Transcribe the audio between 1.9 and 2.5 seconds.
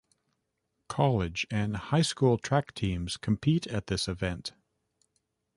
school